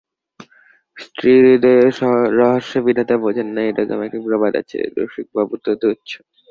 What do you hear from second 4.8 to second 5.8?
রসিকবাবু তো